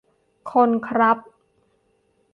[0.51, 1.17] คนครับ